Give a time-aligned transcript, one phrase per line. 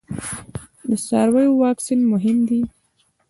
[0.89, 2.61] د څارویو واکسین مهم دی